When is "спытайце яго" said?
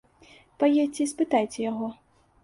1.11-1.91